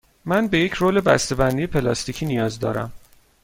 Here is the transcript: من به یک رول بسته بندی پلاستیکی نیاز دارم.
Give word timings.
من 0.25 0.47
به 0.47 0.59
یک 0.59 0.73
رول 0.73 1.01
بسته 1.01 1.35
بندی 1.35 1.67
پلاستیکی 1.67 2.25
نیاز 2.25 2.59
دارم. 2.59 2.91